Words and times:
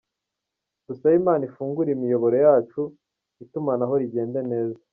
Dusabe 0.85 1.15
Imana 1.21 1.41
ifungure 1.49 1.89
imiyoboro 1.93 2.35
yacu 2.45 2.81
itumanaho 3.43 3.93
rigende 4.01 4.41
neza. 4.51 4.81